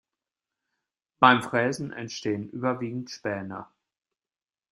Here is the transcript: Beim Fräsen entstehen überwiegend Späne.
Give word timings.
Beim 1.19 1.43
Fräsen 1.43 1.91
entstehen 1.93 2.49
überwiegend 2.49 3.11
Späne. 3.11 3.67